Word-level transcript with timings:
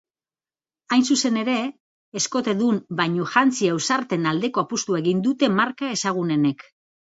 Hain 0.95 1.03
zuzen 1.15 1.37
ere, 1.41 1.57
eskotedun 2.21 2.81
bainujantzi 3.03 3.71
ausarten 3.75 4.27
aldeko 4.33 4.65
apustua 4.67 5.05
egin 5.05 5.23
dute 5.31 5.53
marka 5.63 5.95
ezagunenek. 6.01 6.69